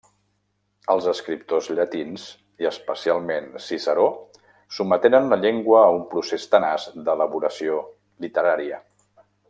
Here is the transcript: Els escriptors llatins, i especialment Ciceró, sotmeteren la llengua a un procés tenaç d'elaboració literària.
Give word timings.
Els 0.93 1.09
escriptors 1.11 1.67
llatins, 1.79 2.23
i 2.65 2.69
especialment 2.69 3.51
Ciceró, 3.67 4.07
sotmeteren 4.79 5.31
la 5.35 5.39
llengua 5.45 5.83
a 5.85 5.95
un 5.99 6.05
procés 6.15 6.51
tenaç 6.57 6.89
d'elaboració 7.11 7.81
literària. 8.27 8.83